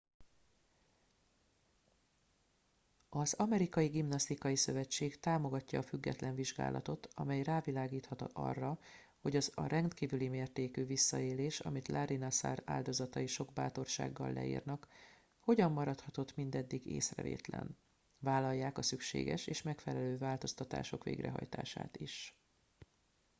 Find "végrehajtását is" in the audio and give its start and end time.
21.03-22.37